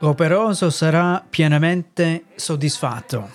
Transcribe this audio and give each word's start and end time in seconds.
L'operoso 0.00 0.68
sarà 0.68 1.24
pienamente 1.28 2.24
soddisfatto. 2.34 3.30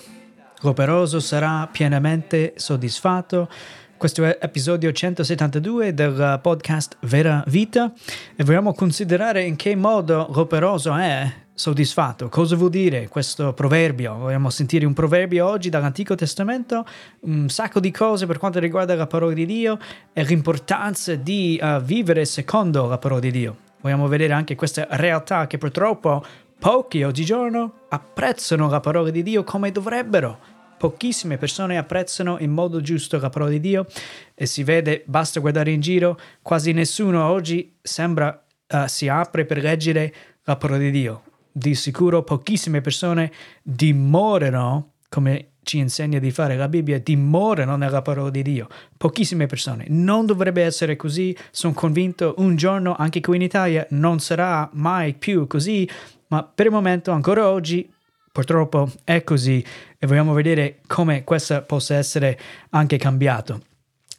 L'operoso 0.59 1.19
sarà 1.19 1.67
pienamente 1.71 2.53
soddisfatto. 2.55 3.49
Questo 3.97 4.23
è 4.23 4.37
episodio 4.39 4.91
172 4.91 5.95
del 5.95 6.39
podcast 6.39 6.97
Vera 7.01 7.43
Vita 7.47 7.91
e 8.35 8.43
vogliamo 8.43 8.73
considerare 8.73 9.41
in 9.43 9.55
che 9.55 9.75
modo 9.75 10.29
l'operoso 10.31 10.93
è 10.93 11.33
soddisfatto. 11.51 12.29
Cosa 12.29 12.55
vuol 12.55 12.69
dire 12.69 13.07
questo 13.07 13.53
proverbio? 13.53 14.17
Vogliamo 14.17 14.51
sentire 14.51 14.85
un 14.85 14.93
proverbio 14.93 15.47
oggi 15.47 15.69
dall'Antico 15.69 16.13
Testamento, 16.13 16.85
un 17.21 17.49
sacco 17.49 17.79
di 17.79 17.89
cose 17.89 18.27
per 18.27 18.37
quanto 18.37 18.59
riguarda 18.59 18.93
la 18.93 19.07
parola 19.07 19.33
di 19.33 19.47
Dio 19.47 19.79
e 20.13 20.23
l'importanza 20.23 21.15
di 21.15 21.59
uh, 21.59 21.81
vivere 21.81 22.23
secondo 22.25 22.85
la 22.85 22.99
parola 22.99 23.19
di 23.19 23.31
Dio. 23.31 23.57
Vogliamo 23.81 24.07
vedere 24.07 24.33
anche 24.33 24.53
questa 24.53 24.85
realtà 24.91 25.47
che 25.47 25.57
purtroppo 25.57 26.23
Pochi 26.61 27.01
oggigiorno 27.01 27.87
apprezzano 27.89 28.69
la 28.69 28.79
parola 28.79 29.09
di 29.09 29.23
Dio 29.23 29.43
come 29.43 29.71
dovrebbero. 29.71 30.37
Pochissime 30.77 31.39
persone 31.39 31.75
apprezzano 31.75 32.37
in 32.37 32.51
modo 32.51 32.81
giusto 32.81 33.17
la 33.17 33.29
parola 33.29 33.49
di 33.49 33.59
Dio 33.59 33.87
e 34.35 34.45
si 34.45 34.61
vede, 34.61 35.01
basta 35.07 35.39
guardare 35.39 35.71
in 35.71 35.81
giro, 35.81 36.19
quasi 36.43 36.71
nessuno 36.71 37.25
oggi 37.25 37.77
sembra 37.81 38.45
uh, 38.67 38.85
si 38.85 39.07
apre 39.07 39.45
per 39.45 39.57
leggere 39.57 40.13
la 40.43 40.55
parola 40.55 40.77
di 40.77 40.91
Dio. 40.91 41.23
Di 41.51 41.73
sicuro 41.73 42.21
pochissime 42.21 42.81
persone 42.81 43.31
dimorano, 43.63 44.97
come 45.09 45.53
ci 45.63 45.79
insegna 45.79 46.19
di 46.19 46.29
fare 46.29 46.57
la 46.57 46.69
Bibbia, 46.69 46.99
dimorano 46.99 47.75
nella 47.75 48.03
parola 48.03 48.29
di 48.29 48.43
Dio. 48.43 48.67
Pochissime 48.97 49.47
persone. 49.47 49.85
Non 49.87 50.27
dovrebbe 50.27 50.61
essere 50.61 50.95
così. 50.95 51.35
Sono 51.49 51.73
convinto 51.73 52.35
un 52.37 52.55
giorno 52.55 52.95
anche 52.95 53.19
qui 53.19 53.37
in 53.37 53.41
Italia 53.41 53.83
non 53.89 54.19
sarà 54.19 54.69
mai 54.73 55.15
più 55.15 55.47
così 55.47 55.89
ma 56.31 56.43
per 56.43 56.65
il 56.65 56.71
momento 56.71 57.11
ancora 57.11 57.49
oggi 57.49 57.91
purtroppo 58.31 58.89
è 59.03 59.23
così 59.23 59.63
e 59.97 60.07
vogliamo 60.07 60.33
vedere 60.33 60.79
come 60.87 61.23
questo 61.23 61.61
possa 61.63 61.95
essere 61.95 62.39
anche 62.69 62.97
cambiato. 62.97 63.61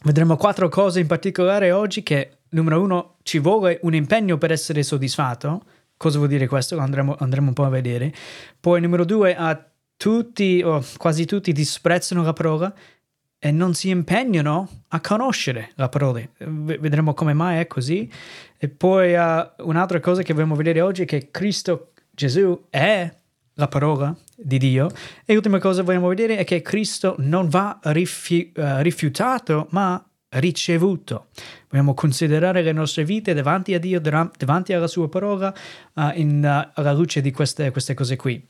Vedremo 0.02 0.36
quattro 0.36 0.68
cose 0.68 1.00
in 1.00 1.06
particolare 1.06 1.70
oggi 1.72 2.02
che, 2.02 2.38
numero 2.50 2.80
uno, 2.80 3.16
ci 3.22 3.38
vuole 3.38 3.78
un 3.82 3.94
impegno 3.94 4.36
per 4.36 4.52
essere 4.52 4.82
soddisfatto. 4.82 5.62
Cosa 5.96 6.18
vuol 6.18 6.28
dire 6.28 6.48
questo? 6.48 6.76
Andremo, 6.78 7.16
andremo 7.18 7.48
un 7.48 7.54
po' 7.54 7.64
a 7.64 7.68
vedere. 7.68 8.12
Poi, 8.60 8.80
numero 8.80 9.04
due, 9.04 9.36
a 9.36 9.64
tutti 9.96 10.60
o 10.64 10.84
quasi 10.96 11.24
tutti 11.24 11.52
disprezzano 11.52 12.22
la 12.22 12.32
parola 12.32 12.74
e 13.38 13.50
non 13.52 13.74
si 13.74 13.88
impegnano 13.88 14.68
a 14.88 15.00
conoscere 15.00 15.70
la 15.76 15.88
parola. 15.88 16.20
Vedremo 16.38 17.14
come 17.14 17.32
mai 17.32 17.60
è 17.60 17.66
così. 17.68 18.10
E 18.58 18.68
poi 18.68 19.14
uh, 19.14 19.66
un'altra 19.68 20.00
cosa 20.00 20.22
che 20.22 20.32
vogliamo 20.32 20.56
vedere 20.56 20.80
oggi 20.80 21.02
è 21.02 21.06
che 21.06 21.30
Cristo 21.30 21.91
Gesù 22.14 22.66
è 22.68 23.10
la 23.54 23.68
parola 23.68 24.14
di 24.36 24.58
Dio. 24.58 24.90
E 25.24 25.32
l'ultima 25.32 25.58
cosa 25.58 25.82
vogliamo 25.82 26.08
vedere 26.08 26.36
è 26.36 26.44
che 26.44 26.60
Cristo 26.60 27.14
non 27.18 27.48
va 27.48 27.78
rifi- 27.84 28.52
uh, 28.54 28.80
rifiutato, 28.80 29.66
ma 29.70 30.04
ricevuto. 30.30 31.28
Vogliamo 31.70 31.94
considerare 31.94 32.62
le 32.62 32.72
nostre 32.72 33.04
vite 33.04 33.32
davanti 33.32 33.72
a 33.74 33.78
Dio, 33.78 33.98
davanti 34.00 34.72
alla 34.74 34.86
sua 34.86 35.08
parola, 35.08 35.54
uh, 35.94 36.10
in, 36.14 36.44
uh, 36.44 36.70
alla 36.74 36.92
luce 36.92 37.22
di 37.22 37.30
queste, 37.30 37.70
queste, 37.70 37.94
cose 37.94 38.16
qui. 38.16 38.44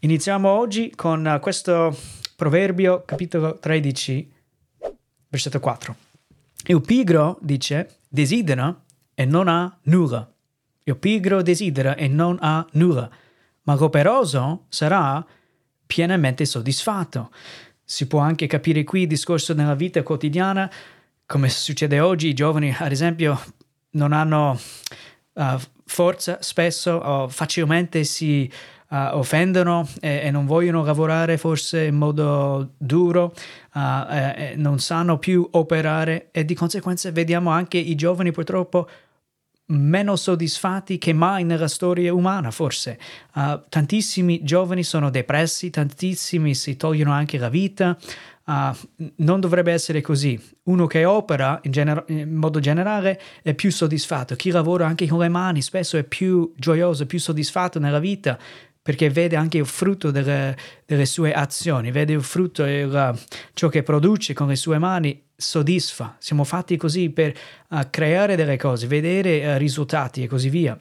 Iniziamo 0.00 0.48
oggi 0.48 0.92
con 0.94 1.38
questo 1.40 1.96
proverbio, 2.36 3.02
capitolo 3.04 3.58
13, 3.58 4.32
versetto 5.28 5.58
4. 5.58 5.96
Il 6.66 6.80
pigro 6.80 7.38
dice, 7.40 7.96
desidera 8.08 8.82
e 9.14 9.24
non 9.24 9.48
ha 9.48 9.78
nulla 9.82 10.33
il 10.84 10.96
pigro 10.96 11.42
desidera 11.42 11.96
e 11.96 12.08
non 12.08 12.38
ha 12.40 12.66
nulla, 12.72 13.08
ma 13.62 13.74
l'operoso 13.74 14.66
sarà 14.68 15.24
pienamente 15.86 16.44
soddisfatto. 16.44 17.30
Si 17.82 18.06
può 18.06 18.20
anche 18.20 18.46
capire 18.46 18.84
qui 18.84 19.02
il 19.02 19.08
discorso 19.08 19.54
nella 19.54 19.74
vita 19.74 20.02
quotidiana, 20.02 20.70
come 21.26 21.48
succede 21.48 22.00
oggi, 22.00 22.28
i 22.28 22.34
giovani 22.34 22.74
ad 22.78 22.92
esempio 22.92 23.40
non 23.90 24.12
hanno 24.12 24.58
uh, 25.32 25.58
forza 25.86 26.38
spesso 26.40 26.92
o 26.92 27.28
facilmente 27.28 28.04
si 28.04 28.50
uh, 28.90 28.96
offendono 29.16 29.88
e, 30.00 30.20
e, 30.24 30.30
non 30.30 30.46
vogliono 30.46 30.84
lavorare 30.84 31.38
forse 31.38 31.84
in 31.84 31.94
modo 31.94 32.72
duro, 32.76 33.32
uh, 33.74 33.78
e, 34.10 34.34
e 34.36 34.54
non 34.56 34.78
sanno 34.80 35.18
più 35.18 35.46
operare 35.52 36.28
e 36.30 36.44
di 36.44 36.54
conseguenza 36.54 37.10
vediamo 37.10 37.50
anche 37.50 37.78
i 37.78 37.94
giovani 37.94 38.32
purtroppo 38.32 38.88
meno 39.66 40.16
soddisfatti 40.16 40.98
che 40.98 41.12
mai 41.12 41.44
nella 41.44 41.68
storia 41.68 42.12
umana, 42.12 42.50
forse. 42.50 42.98
Uh, 43.34 43.60
tantissimi 43.68 44.42
giovani 44.42 44.82
sono 44.82 45.10
depressi, 45.10 45.70
tantissimi 45.70 46.54
si 46.54 46.76
togliono 46.76 47.12
anche 47.12 47.38
la 47.38 47.48
vita. 47.48 47.96
Uh, 48.46 48.76
non 49.16 49.40
dovrebbe 49.40 49.72
essere 49.72 50.00
così. 50.02 50.38
Uno 50.64 50.86
che 50.86 51.04
opera 51.04 51.58
in, 51.62 51.70
gener- 51.70 52.04
in, 52.08 52.34
modo 52.34 52.60
generale 52.60 53.18
è 53.42 53.54
più 53.54 53.70
soddisfatto. 53.70 54.36
Chi 54.36 54.50
lavora 54.50 54.86
anche 54.86 55.06
con 55.06 55.20
le 55.20 55.28
mani 55.28 55.62
spesso 55.62 55.96
è 55.96 56.04
più 56.04 56.52
gioioso, 56.56 57.06
più 57.06 57.18
soddisfatto 57.18 57.78
nella 57.78 58.00
vita 58.00 58.38
perché 58.84 59.08
vede 59.08 59.34
anche 59.34 59.56
il 59.56 59.64
frutto 59.64 60.10
delle, 60.10 60.54
delle 60.84 61.06
sue 61.06 61.32
azioni, 61.32 61.90
vede 61.90 62.12
il 62.12 62.22
frutto 62.22 62.66
e 62.66 62.86
ciò 63.54 63.70
che 63.70 63.82
produce 63.82 64.34
con 64.34 64.48
le 64.48 64.56
sue 64.56 64.76
mani 64.76 65.23
soddisfa. 65.36 66.16
Siamo 66.18 66.44
fatti 66.44 66.76
così 66.76 67.10
per 67.10 67.36
uh, 67.68 67.78
creare 67.90 68.36
delle 68.36 68.56
cose, 68.56 68.86
vedere 68.86 69.54
uh, 69.54 69.58
risultati 69.58 70.22
e 70.22 70.26
così 70.26 70.48
via. 70.48 70.78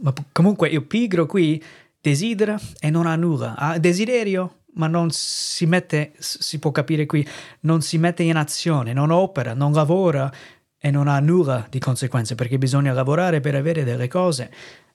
Ma 0.00 0.12
p- 0.12 0.24
comunque 0.32 0.68
il 0.68 0.84
pigro 0.84 1.26
qui 1.26 1.62
desidera 2.00 2.58
e 2.78 2.90
non 2.90 3.06
ha 3.06 3.16
nulla, 3.16 3.56
ha 3.56 3.78
desiderio 3.78 4.54
ma 4.74 4.86
non 4.86 5.10
si 5.10 5.66
mette, 5.66 6.12
si 6.18 6.58
può 6.58 6.70
capire 6.70 7.06
qui, 7.06 7.26
non 7.60 7.82
si 7.82 7.98
mette 7.98 8.22
in 8.22 8.36
azione, 8.36 8.92
non 8.92 9.10
opera, 9.10 9.52
non 9.54 9.72
lavora 9.72 10.30
e 10.78 10.90
non 10.90 11.08
ha 11.08 11.18
nulla 11.20 11.66
di 11.68 11.78
conseguenze 11.78 12.34
perché 12.34 12.56
bisogna 12.56 12.92
lavorare 12.92 13.40
per 13.40 13.54
avere 13.54 13.84
delle 13.84 14.08
cose. 14.08 14.50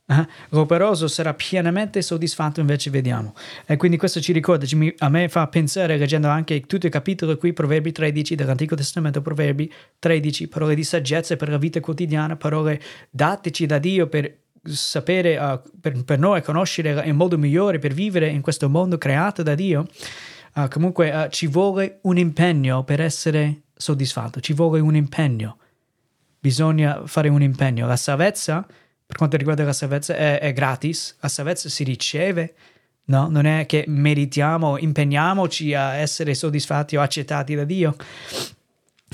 Eh? 0.08 0.28
L'operoso 0.50 1.08
sarà 1.08 1.34
pienamente 1.34 2.02
soddisfatto, 2.02 2.60
invece 2.60 2.92
vediamo. 2.92 3.34
E 3.66 3.76
quindi 3.76 3.98
questo 3.98 4.22
ci 4.22 4.34
ricorda, 4.34 4.66
ci, 4.66 4.94
a 5.00 5.10
me 5.10 5.28
fa 5.30 5.48
pensare, 5.48 5.98
leggendo 5.98 6.28
anche 6.28 6.62
tutto 6.62 6.86
il 6.86 6.92
capitolo 6.92 7.38
qui, 7.38 7.54
Proverbi 7.54 7.92
13 7.92 8.36
dell'Antico 8.36 8.76
Testamento, 8.76 9.22
Proverbi 9.22 9.72
13, 9.98 10.48
parole 10.48 10.76
di 10.76 10.84
saggezza 10.84 11.36
per 11.36 11.50
la 11.50 11.58
vita 11.58 11.80
quotidiana, 11.80 12.36
parole 12.36 12.80
dateci 13.10 13.66
da 13.66 13.80
Dio 13.80 14.08
per 14.08 14.44
sapere, 14.64 15.38
uh, 15.38 15.62
per, 15.80 16.04
per, 16.04 16.20
noi 16.20 16.42
conoscere 16.44 17.06
il 17.08 17.14
modo 17.14 17.38
migliore 17.38 17.80
per 17.80 17.94
vivere 17.94 18.28
in 18.30 18.42
questo 18.42 18.70
mondo 18.70 18.98
creato 18.98 19.42
da 19.42 19.56
Dio. 19.56 19.88
Uh, 20.54 20.68
comunque 20.70 21.12
uh, 21.12 21.30
ci 21.30 21.48
vuole 21.48 22.00
un 22.04 22.18
impegno 22.18 22.84
per 22.84 23.02
essere 23.02 23.64
soddisfatto, 23.76 24.40
ci 24.40 24.54
vuole 24.54 24.80
un 24.80 24.96
impegno. 24.96 25.58
Bisogna 26.40 27.02
fare 27.06 27.28
un 27.28 27.42
impegno. 27.42 27.88
La 27.88 27.96
salvezza 27.96 28.66
per 29.06 29.18
quanto 29.18 29.38
riguarda 29.38 29.64
la 29.64 29.74
salvezza 29.74 30.16
è, 30.16 30.40
è 30.40 30.54
gratis, 30.54 31.16
la 31.20 31.28
salvezza 31.28 31.70
si 31.70 31.84
riceve, 31.84 32.56
no? 33.06 33.28
Non 33.30 33.46
è 33.46 33.66
che 33.66 33.86
meritiamo, 33.88 34.78
impegniamoci 34.78 35.74
a 35.74 35.94
essere 35.96 36.34
soddisfatti 36.34 36.96
o 36.96 37.02
accettati 37.02 37.56
da 37.56 37.64
Dio. 37.64 37.96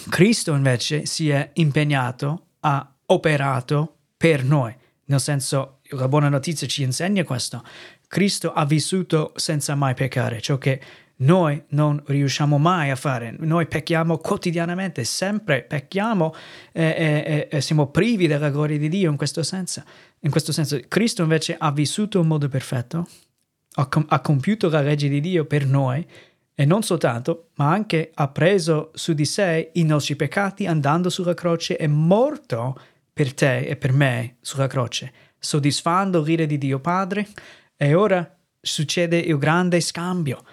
Cristo 0.10 0.54
invece 0.54 1.06
si 1.06 1.30
è 1.30 1.50
impegnato, 1.54 2.48
ha 2.62 2.94
operato 3.08 3.98
per 4.16 4.44
noi, 4.44 4.74
nel 5.06 5.20
senso 5.20 5.80
la 5.90 6.08
buona 6.08 6.30
notizia 6.30 6.68
ci 6.68 6.84
insegna 6.84 7.24
questo. 7.24 7.64
Cristo 8.08 8.54
ha 8.54 8.66
vissuto 8.66 9.34
senza 9.36 9.76
mai 9.76 9.94
peccare, 9.94 10.42
ciò 10.42 10.58
che 10.58 10.82
noi 11.22 11.62
non 11.70 12.02
riusciamo 12.06 12.58
mai 12.58 12.90
a 12.90 12.96
fare. 12.96 13.36
Noi 13.40 13.68
pecchiamo 13.68 14.18
quotidianamente, 14.18 15.04
sempre 15.04 15.64
pecchiamo 15.64 16.34
e, 16.72 16.84
e, 16.84 17.48
e, 17.50 17.62
siamo 17.62 17.88
privi 17.88 18.28
della 18.28 18.50
gloria 18.50 18.78
di 18.78 18.90
Dio 18.90 19.10
in 19.10 19.18
questo 19.18 19.44
senso. 19.44 19.84
In 20.22 20.32
questo 20.32 20.52
senso, 20.52 20.80
Cristo 20.88 21.22
invece 21.22 21.56
ha 21.58 21.72
vissuto 21.72 22.20
in 22.20 22.28
modo 22.28 22.48
perfetto, 22.48 23.08
ha, 23.76 23.86
com- 23.88 24.06
ha 24.08 24.20
compiuto 24.20 24.70
la 24.70 24.82
legge 24.82 25.10
di 25.10 25.20
Dio 25.20 25.46
per 25.46 25.66
noi 25.66 26.06
e 26.54 26.66
non 26.66 26.84
soltanto, 26.84 27.50
ma 27.56 27.72
anche 27.72 28.12
ha 28.14 28.28
preso 28.28 28.92
su 28.94 29.14
di 29.14 29.26
sé 29.26 29.72
i 29.74 29.84
nostri 29.84 30.16
peccati 30.16 30.66
andando 30.66 31.10
sulla 31.10 31.34
croce 31.34 31.78
e 31.78 31.88
morto 31.88 32.80
per 33.14 33.34
te 33.34 33.60
e 33.60 33.76
per 33.76 33.94
me 33.94 34.38
sulla 34.42 34.68
croce, 34.68 35.12
soddisfando 35.38 36.22
l'ira 36.22 36.46
di 36.46 36.58
Dio 36.58 36.80
Padre. 36.80 37.28
E 37.76 37.94
ora 37.94 38.38
succede 38.60 39.18
il 39.18 39.38
grande 39.38 39.82
scambio 39.82 40.44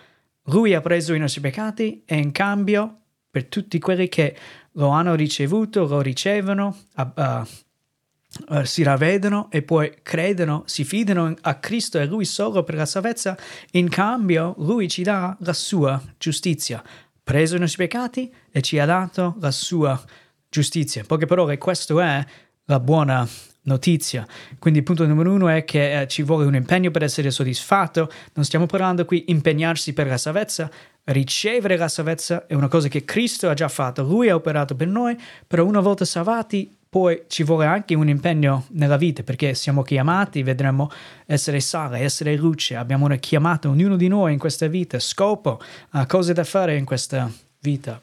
lui 0.48 0.74
ha 0.74 0.80
preso 0.80 1.14
i 1.14 1.18
nostri 1.18 1.40
peccati 1.40 2.02
e 2.04 2.16
in 2.16 2.32
cambio 2.32 2.96
per 3.30 3.46
tutti 3.46 3.78
quelli 3.78 4.08
che 4.08 4.36
lo 4.72 4.88
hanno 4.88 5.14
ricevuto, 5.14 5.86
lo 5.86 6.00
ricevono, 6.00 6.76
uh, 6.96 7.12
uh, 7.16 8.64
si 8.64 8.82
ravvedono 8.82 9.50
e 9.50 9.62
poi 9.62 9.94
credono, 10.02 10.62
si 10.66 10.84
fidano 10.84 11.34
a 11.40 11.54
Cristo 11.56 11.98
e 11.98 12.06
Lui 12.06 12.24
solo 12.24 12.62
per 12.64 12.76
la 12.76 12.86
salvezza, 12.86 13.36
in 13.72 13.88
cambio 13.88 14.54
Lui 14.58 14.88
ci 14.88 15.02
dà 15.02 15.36
la 15.40 15.52
sua 15.52 16.02
giustizia. 16.16 16.82
Preso 17.22 17.56
i 17.56 17.60
nostri 17.60 17.86
peccati 17.86 18.32
e 18.50 18.62
ci 18.62 18.78
ha 18.78 18.86
dato 18.86 19.36
la 19.40 19.50
sua 19.50 20.02
giustizia. 20.48 21.02
In 21.02 21.06
poche 21.06 21.26
parole, 21.26 21.58
questa 21.58 22.02
è 22.02 22.24
la 22.64 22.80
buona 22.80 23.28
notizia. 23.68 24.26
Quindi 24.58 24.80
il 24.80 24.84
punto 24.84 25.06
numero 25.06 25.32
uno 25.32 25.48
è 25.48 25.64
che 25.64 26.00
eh, 26.00 26.08
ci 26.08 26.22
vuole 26.22 26.46
un 26.46 26.56
impegno 26.56 26.90
per 26.90 27.04
essere 27.04 27.30
soddisfatto. 27.30 28.10
Non 28.34 28.44
stiamo 28.44 28.66
parlando 28.66 29.04
qui 29.04 29.26
impegnarsi 29.28 29.92
per 29.92 30.08
la 30.08 30.18
salvezza. 30.18 30.68
Ricevere 31.04 31.76
la 31.76 31.88
salvezza 31.88 32.46
è 32.46 32.54
una 32.54 32.68
cosa 32.68 32.88
che 32.88 33.04
Cristo 33.04 33.48
ha 33.48 33.54
già 33.54 33.68
fatto, 33.68 34.02
Lui 34.02 34.28
ha 34.28 34.34
operato 34.34 34.74
per 34.74 34.88
noi, 34.88 35.16
però 35.46 35.64
una 35.64 35.80
volta 35.80 36.04
salvati 36.04 36.76
poi 36.90 37.24
ci 37.28 37.42
vuole 37.42 37.66
anche 37.66 37.94
un 37.94 38.08
impegno 38.08 38.64
nella 38.70 38.96
vita 38.96 39.22
perché 39.22 39.54
siamo 39.54 39.82
chiamati, 39.82 40.42
vedremo, 40.42 40.90
essere 41.26 41.60
sale, 41.60 41.98
essere 41.98 42.34
luce, 42.36 42.76
abbiamo 42.76 43.04
una 43.04 43.16
chiamata, 43.16 43.68
ognuno 43.68 43.96
di 43.96 44.08
noi 44.08 44.32
in 44.32 44.38
questa 44.38 44.66
vita, 44.68 44.98
scopo, 44.98 45.60
uh, 45.92 46.06
cose 46.06 46.32
da 46.32 46.44
fare 46.44 46.76
in 46.76 46.86
questa 46.86 47.30
vita. 47.60 48.00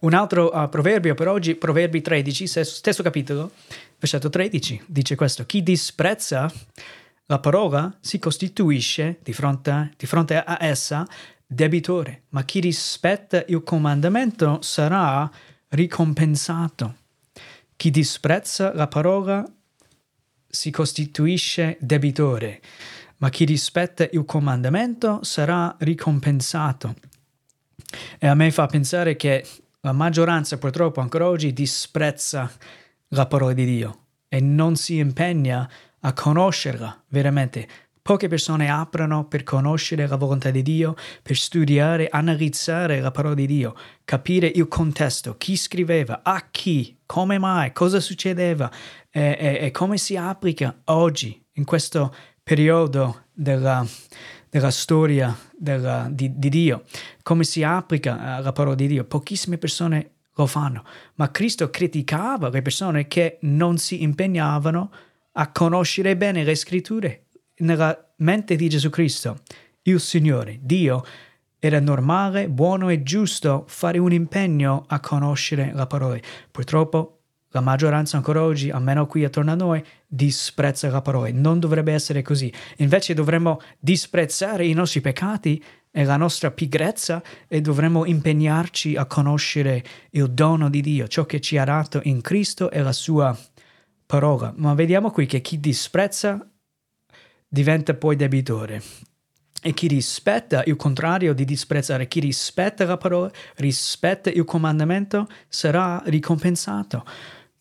Un 0.00 0.14
altro 0.14 0.50
uh, 0.52 0.68
proverbio 0.68 1.14
per 1.14 1.28
oggi, 1.28 1.54
Proverbi 1.54 2.00
13, 2.00 2.46
stesso 2.46 3.02
capitolo, 3.02 3.52
versetto 4.00 4.30
13, 4.30 4.84
dice 4.86 5.14
questo, 5.14 5.44
chi 5.44 5.62
disprezza 5.62 6.50
la 7.26 7.38
parola 7.38 7.94
si 8.00 8.18
costituisce 8.18 9.20
di 9.22 9.34
fronte, 9.34 9.92
di 9.96 10.06
fronte 10.06 10.42
a 10.42 10.56
essa 10.64 11.06
debitore, 11.46 12.22
ma 12.30 12.42
chi 12.44 12.60
rispetta 12.60 13.44
il 13.46 13.62
comandamento 13.62 14.62
sarà 14.62 15.30
ricompensato. 15.68 16.96
Chi 17.76 17.90
disprezza 17.90 18.72
la 18.74 18.88
parola 18.88 19.44
si 20.48 20.70
costituisce 20.70 21.76
debitore, 21.78 22.60
ma 23.18 23.28
chi 23.28 23.44
rispetta 23.44 24.08
il 24.10 24.24
comandamento 24.24 25.22
sarà 25.22 25.76
ricompensato. 25.78 26.94
E 28.18 28.26
a 28.26 28.34
me 28.34 28.50
fa 28.50 28.66
pensare 28.66 29.14
che 29.16 29.46
la 29.82 29.92
maggioranza 29.92 30.58
purtroppo 30.58 31.00
ancora 31.00 31.28
oggi 31.28 31.52
disprezza 31.52 32.50
la 33.10 33.26
parola 33.26 33.52
di 33.52 33.64
Dio 33.64 34.06
e 34.28 34.40
non 34.40 34.76
si 34.76 34.98
impegna 34.98 35.68
a 36.00 36.12
conoscerla 36.12 37.04
veramente. 37.08 37.68
Poche 38.02 38.28
persone 38.28 38.70
aprono 38.70 39.26
per 39.26 39.42
conoscere 39.42 40.06
la 40.06 40.16
volontà 40.16 40.50
di 40.50 40.62
Dio, 40.62 40.96
per 41.22 41.36
studiare, 41.36 42.08
analizzare 42.08 42.98
la 43.00 43.10
parola 43.10 43.34
di 43.34 43.46
Dio, 43.46 43.74
capire 44.04 44.46
il 44.46 44.68
contesto, 44.68 45.36
chi 45.36 45.54
scriveva, 45.54 46.20
a 46.22 46.48
chi, 46.50 46.98
come 47.04 47.38
mai, 47.38 47.72
cosa 47.72 48.00
succedeva 48.00 48.70
e, 49.10 49.36
e, 49.38 49.58
e 49.66 49.70
come 49.70 49.98
si 49.98 50.16
applica 50.16 50.80
oggi, 50.86 51.40
in 51.54 51.64
questo 51.64 52.14
periodo 52.42 53.26
della, 53.32 53.86
della 54.48 54.70
storia 54.70 55.36
della, 55.56 56.08
di, 56.10 56.38
di, 56.38 56.48
Dio, 56.48 56.84
come 57.22 57.44
si 57.44 57.62
applica 57.62 58.40
la 58.40 58.52
parola 58.52 58.74
di 58.74 58.86
Dio. 58.86 59.04
Pochissime 59.04 59.58
persone 59.58 60.19
lo 60.40 60.46
fanno, 60.46 60.84
ma 61.14 61.30
Cristo 61.30 61.70
criticava 61.70 62.48
le 62.48 62.62
persone 62.62 63.06
che 63.06 63.38
non 63.42 63.78
si 63.78 64.02
impegnavano 64.02 64.90
a 65.32 65.50
conoscere 65.52 66.16
bene 66.16 66.44
le 66.44 66.54
scritture 66.54 67.26
nella 67.60 68.12
mente 68.16 68.56
di 68.56 68.68
Gesù 68.68 68.90
Cristo, 68.90 69.40
il 69.82 70.00
Signore, 70.00 70.58
Dio, 70.60 71.04
era 71.58 71.78
normale, 71.78 72.48
buono 72.48 72.88
e 72.88 73.02
giusto 73.02 73.64
fare 73.68 73.98
un 73.98 74.12
impegno 74.12 74.84
a 74.88 74.98
conoscere 75.00 75.72
la 75.74 75.86
parola. 75.86 76.18
Purtroppo 76.50 77.20
la 77.50 77.60
maggioranza 77.60 78.16
ancora 78.16 78.42
oggi, 78.42 78.70
almeno 78.70 79.06
qui 79.06 79.24
attorno 79.24 79.50
a 79.50 79.56
noi, 79.56 79.84
disprezza 80.06 80.88
la 80.88 81.02
parola. 81.02 81.28
Non 81.32 81.58
dovrebbe 81.58 81.92
essere 81.92 82.22
così. 82.22 82.52
Invece 82.76 83.12
dovremmo 83.12 83.60
disprezzare 83.78 84.66
i 84.66 84.72
nostri 84.72 85.00
peccati 85.00 85.62
e 85.90 86.04
la 86.04 86.16
nostra 86.16 86.50
pigrezza 86.50 87.22
e 87.48 87.60
dovremmo 87.60 88.04
impegnarci 88.04 88.96
a 88.96 89.06
conoscere 89.06 89.84
il 90.10 90.30
dono 90.30 90.70
di 90.70 90.80
Dio, 90.80 91.08
ciò 91.08 91.26
che 91.26 91.40
ci 91.40 91.58
ha 91.58 91.64
dato 91.64 92.00
in 92.04 92.20
Cristo 92.20 92.70
e 92.70 92.80
la 92.82 92.92
sua 92.92 93.36
parola. 94.06 94.52
Ma 94.56 94.74
vediamo 94.74 95.10
qui 95.10 95.26
che 95.26 95.40
chi 95.40 95.58
disprezza 95.58 96.48
diventa 97.48 97.94
poi 97.94 98.16
debitore. 98.16 98.82
E 99.62 99.74
chi 99.74 99.88
rispetta 99.88 100.62
il 100.64 100.76
contrario 100.76 101.34
di 101.34 101.44
disprezzare, 101.44 102.08
chi 102.08 102.20
rispetta 102.20 102.86
la 102.86 102.96
parola, 102.96 103.30
rispetta 103.56 104.30
il 104.30 104.44
comandamento, 104.44 105.26
sarà 105.48 106.00
ricompensato. 106.06 107.04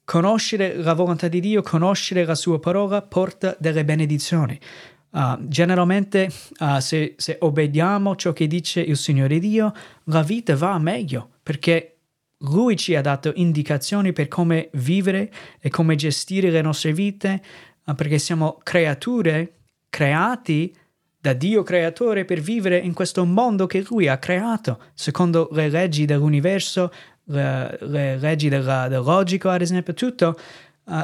Conoscere 0.06 0.76
la 0.78 0.94
volontà 0.94 1.28
di 1.28 1.42
Dio, 1.42 1.62
conoscere 1.62 2.24
la 2.24 2.36
sua 2.36 2.60
parola 2.60 3.02
porta 3.02 3.56
delle 3.60 3.84
benedizioni. 3.84 4.58
Uh, 5.12 5.38
generalmente, 5.48 6.30
uh, 6.60 6.78
se, 6.80 7.16
se 7.18 7.38
obbediamo 7.40 8.16
ciò 8.16 8.32
che 8.32 8.46
dice 8.46 8.80
il 8.80 8.96
Signore 8.96 9.40
Dio, 9.40 9.74
la 10.06 10.22
vita 10.22 10.56
va 10.56 10.78
meglio 10.78 11.30
perché 11.42 11.98
Lui 12.44 12.78
ci 12.78 12.96
ha 12.96 13.02
dato 13.02 13.32
indicazioni 13.34 14.14
per 14.14 14.28
come 14.28 14.70
vivere 14.74 15.32
e 15.60 15.70
come 15.70 15.96
gestire 15.96 16.52
le 16.52 16.62
nostre 16.62 16.94
vite, 16.94 17.42
uh, 17.86 17.96
perché 17.96 18.20
siamo 18.20 18.60
creature 18.62 19.54
creati 19.90 20.76
da 21.20 21.34
Dio 21.34 21.64
creatore 21.64 22.24
per 22.24 22.40
vivere 22.40 22.78
in 22.78 22.94
questo 22.94 23.26
mondo 23.26 23.66
che 23.66 23.84
Lui 23.90 24.08
ha 24.08 24.20
creato, 24.20 24.80
secondo 24.94 25.50
le 25.54 25.70
leggi 25.70 26.06
dell'universo, 26.06 26.94
le, 27.26 27.78
le 27.82 28.18
leggi 28.18 28.48
della, 28.48 28.88
del 28.88 29.02
logico, 29.02 29.50
ad 29.50 29.62
esempio, 29.62 29.94
tutto. 29.94 30.40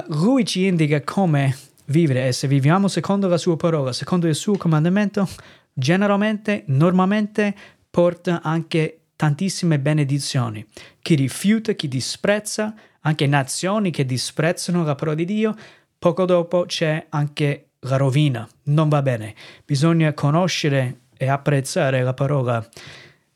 Lui 0.08 0.46
ci 0.46 0.66
indica 0.66 1.02
come 1.02 1.54
vivere 1.86 2.28
e 2.28 2.32
se 2.32 2.48
viviamo 2.48 2.88
secondo 2.88 3.28
la 3.28 3.38
sua 3.38 3.56
parola, 3.58 3.94
secondo 3.94 4.28
il 4.28 4.36
suo 4.36 4.58
comandamento, 4.58 5.28
generalmente, 5.74 6.64
normalmente 6.68 7.54
porta 7.90 8.42
anche 8.42 9.00
tantissime 9.16 9.80
benedizioni. 9.80 10.66
Chi 11.02 11.16
rifiuta, 11.16 11.74
chi 11.74 11.88
disprezza, 11.88 12.74
anche 13.02 13.28
nazioni 13.28 13.92
che 13.92 14.06
disprezzano 14.06 14.84
la 14.84 14.96
parola 14.96 15.16
di 15.16 15.26
Dio, 15.26 15.56
poco 15.98 16.26
dopo 16.26 16.66
c'è 16.66 17.06
anche 17.10 17.68
la 17.80 17.98
rovina, 17.98 18.48
non 18.64 18.90
va 18.90 19.02
bene. 19.02 19.36
Bisogna 19.64 20.14
conoscere 20.14 21.02
e 21.18 21.28
apprezzare 21.28 22.02
la 22.02 22.14
parola 22.14 22.68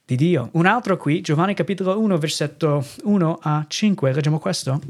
di 0.06 0.16
Dio. 0.16 0.50
Un 0.54 0.66
altro 0.66 0.98
qui, 0.98 1.22
Giovanni 1.22 1.54
capitolo 1.54 2.00
1, 2.00 2.18
versetto 2.18 2.86
1 3.04 3.40
a 3.42 3.66
5, 3.68 4.12
leggiamo 4.12 4.40
questo. 4.40 4.81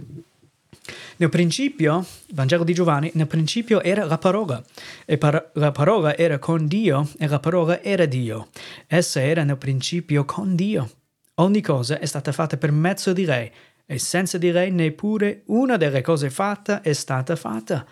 Nel 1.18 1.30
principio, 1.30 2.06
Vangelo 2.33 2.63
di 2.63 2.74
Giovanni, 2.74 3.12
nel 3.15 3.27
principio 3.27 3.81
era 3.81 4.06
la 4.06 4.18
parola, 4.18 4.63
e 5.06 5.18
par- 5.18 5.51
la 5.53 5.71
parola 5.71 6.15
era 6.15 6.39
con 6.39 6.68
Dio, 6.68 7.09
e 7.18 7.27
la 7.27 7.39
parola 7.39 7.81
era 7.81 8.06
Dio. 8.06 8.50
Essa 8.88 9.21
era 9.21 9.44
nel 9.44 9.57
principio 9.57 10.25
con 10.25 10.56
Dio. 10.56 10.89
Ogni 11.36 11.62
cosa 11.62 12.00
è 12.00 12.06
stata 12.06 12.31
fatta 12.31 12.57
per 12.57 12.71
mezzo 12.71 13.13
di 13.13 13.25
lei, 13.25 13.51
e 13.86 13.97
senza 13.97 14.38
di 14.38 14.51
lei 14.51 14.71
neppure 14.71 15.41
una 15.47 15.77
delle 15.77 16.01
cose 16.01 16.30
fatte 16.30 16.81
è 16.81 16.94
stata 16.94 17.36
fatta. 17.36 17.86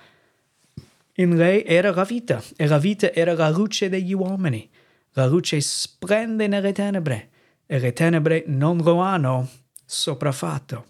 In 1.15 1.35
lei 1.35 1.63
era 1.65 1.91
la 1.91 2.03
vita, 2.03 2.43
e 2.55 2.67
la 2.67 2.77
vita 2.77 3.11
era 3.11 3.33
la 3.33 3.49
luce 3.49 3.89
degli 3.89 4.13
uomini. 4.13 4.69
La 5.13 5.25
luce 5.25 5.59
splende 5.61 6.47
nelle 6.47 6.71
tenebre, 6.71 7.29
e 7.65 7.79
le 7.79 7.93
tenebre 7.93 8.43
non 8.47 8.77
lo 8.77 8.99
hanno 8.99 9.49
sopraffatto. 9.83 10.85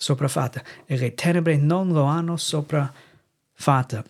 Sopraffatta. 0.00 0.62
E 0.86 0.96
le 0.96 1.14
tenebre 1.14 1.56
non 1.56 1.88
lo 1.88 2.04
hanno 2.04 2.36
sopraffatta. 2.36 4.04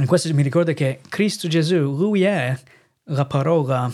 E 0.00 0.04
questo 0.04 0.32
mi 0.34 0.42
ricorda 0.42 0.74
che 0.74 1.00
Cristo 1.08 1.48
Gesù, 1.48 1.96
Lui 1.96 2.22
è 2.22 2.56
la 3.04 3.24
parola 3.24 3.90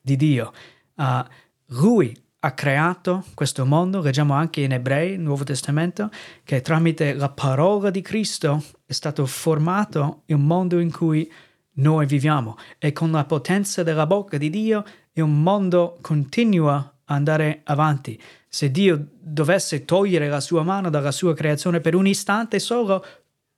di 0.00 0.16
Dio. 0.16 0.52
Uh, 0.96 1.24
lui 1.66 2.14
ha 2.40 2.52
creato 2.52 3.24
questo 3.34 3.64
mondo, 3.64 4.00
leggiamo 4.00 4.34
anche 4.34 4.62
in 4.62 4.72
Ebrei, 4.72 5.16
Nuovo 5.18 5.44
Testamento, 5.44 6.10
che 6.42 6.62
tramite 6.62 7.12
la 7.14 7.28
parola 7.28 7.90
di 7.90 8.00
Cristo 8.00 8.62
è 8.84 8.92
stato 8.92 9.24
formato 9.26 10.22
il 10.26 10.38
mondo 10.38 10.78
in 10.78 10.90
cui 10.90 11.30
noi 11.74 12.06
viviamo 12.06 12.56
e 12.78 12.92
con 12.92 13.10
la 13.10 13.24
potenza 13.24 13.82
della 13.82 14.06
bocca 14.06 14.36
di 14.36 14.50
Dio 14.50 14.84
il 15.12 15.24
mondo 15.26 15.98
continua 16.00 16.92
andare 17.14 17.60
avanti. 17.64 18.20
Se 18.48 18.70
Dio 18.70 19.06
dovesse 19.20 19.84
togliere 19.84 20.28
la 20.28 20.40
sua 20.40 20.62
mano 20.62 20.90
dalla 20.90 21.12
sua 21.12 21.34
creazione 21.34 21.80
per 21.80 21.94
un 21.94 22.06
istante 22.06 22.58
solo, 22.58 23.04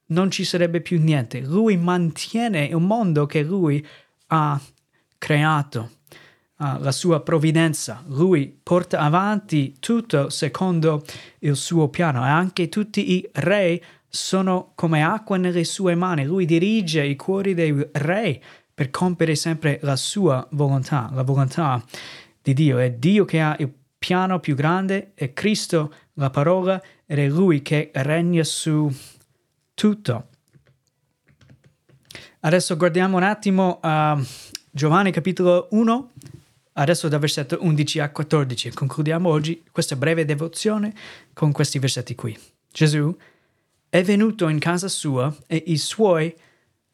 non 0.07 0.31
ci 0.31 0.45
sarebbe 0.45 0.81
più 0.81 1.01
niente. 1.01 1.41
Lui 1.41 1.77
mantiene 1.77 2.65
il 2.65 2.79
mondo 2.79 3.27
che 3.27 3.43
lui 3.43 3.85
ha 4.29 4.61
creato 5.19 5.91
la 6.57 6.93
sua 6.93 7.21
provvidenza. 7.21 8.05
Lui 8.07 8.57
porta 8.63 9.01
avanti 9.01 9.77
tutto 9.81 10.31
secondo 10.31 11.03
il 11.41 11.57
suo 11.57 11.89
piano 11.89 12.25
e 12.25 12.29
anche 12.29 12.69
tutti 12.69 13.15
i 13.15 13.29
re 13.33 13.83
sono 14.09 14.73
come 14.75 15.03
acqua 15.03 15.39
nelle 15.39 15.65
sue 15.65 15.95
mani. 15.97 16.25
Lui 16.25 16.45
dirige 16.45 17.05
i 17.05 17.17
cuori 17.17 17.55
dei 17.55 17.89
re 17.93 18.41
per 18.73 18.91
compiere 18.91 19.35
sempre 19.35 19.81
la 19.83 19.97
sua 19.97 20.47
volontà, 20.53 21.11
la 21.13 21.23
volontà 21.23 21.83
di 22.43 22.53
Dio. 22.53 22.79
È 22.79 22.91
Dio 22.91 23.25
che 23.25 23.41
ha 23.41 23.57
il 23.59 23.73
piano 23.99 24.41
più 24.41 24.55
grande, 24.55 25.13
è 25.15 25.33
Cristo 25.33 25.95
la 26.15 26.31
parola 26.31 26.83
ed 27.07 27.19
è 27.19 27.29
Lui 27.29 27.63
che 27.63 27.91
regna 27.95 28.45
su 28.45 28.93
tutto. 29.75 30.29
Adesso 32.41 32.77
guardiamo 32.77 33.17
un 33.17 33.23
attimo 33.23 33.79
uh, 33.81 34.21
Giovanni 34.71 35.13
capitolo 35.13 35.69
1, 35.71 36.11
Adesso 36.75 37.09
dal 37.09 37.21
versetto 37.21 37.59
11 37.61 37.99
a 37.99 38.11
14 38.11 38.71
concludiamo 38.71 39.29
oggi 39.29 39.63
questa 39.71 39.95
breve 39.95 40.25
devozione 40.25 40.95
con 41.35 41.53
questi 41.53 41.79
versetti 41.79 42.15
qui. 42.15 42.39
Gesù 42.73 43.15
è 43.91 44.03
venuto 44.03 44.49
in 44.49 44.59
casa 44.59 44.89
sua 44.89 45.35
e 45.47 45.63
i 45.67 45.77
suoi 45.77 46.35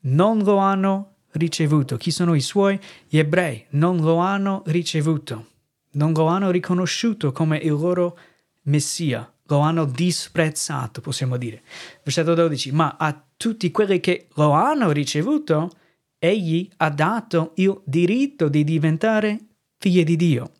non 0.00 0.42
lo 0.42 0.56
hanno 0.56 1.17
ricevuto. 1.32 1.96
Chi 1.96 2.10
sono 2.10 2.34
i 2.34 2.40
suoi? 2.40 2.78
Gli 3.08 3.18
ebrei 3.18 3.64
non 3.70 3.98
lo 3.98 4.16
hanno 4.16 4.62
ricevuto, 4.66 5.46
non 5.92 6.12
lo 6.12 6.26
hanno 6.26 6.50
riconosciuto 6.50 7.32
come 7.32 7.58
il 7.58 7.70
loro 7.70 8.18
Messia, 8.62 9.30
lo 9.44 9.58
hanno 9.58 9.84
disprezzato, 9.84 11.00
possiamo 11.00 11.36
dire. 11.36 11.62
Versetto 12.02 12.34
12, 12.34 12.72
ma 12.72 12.96
a 12.98 13.24
tutti 13.36 13.70
quelli 13.70 14.00
che 14.00 14.28
lo 14.34 14.52
hanno 14.52 14.90
ricevuto, 14.90 15.70
egli 16.18 16.68
ha 16.78 16.90
dato 16.90 17.52
il 17.56 17.80
diritto 17.84 18.48
di 18.48 18.64
diventare 18.64 19.38
figli 19.78 20.04
di 20.04 20.16
Dio 20.16 20.52